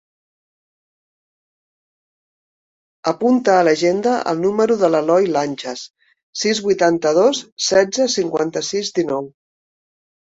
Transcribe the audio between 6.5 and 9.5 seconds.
vuitanta-dos, setze, cinquanta-sis, dinou.